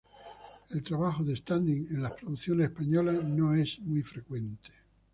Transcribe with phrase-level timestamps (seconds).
[0.71, 4.69] El trabajo de "stand-in" en las producciones españolas no es muy frecuente.